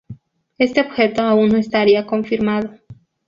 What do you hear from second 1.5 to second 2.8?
estaría confirmado.